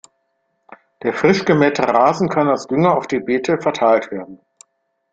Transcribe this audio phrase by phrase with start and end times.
[1.03, 4.39] Der frisch gemähte Rasen kann als Dünger auf die Beete verteilt werden.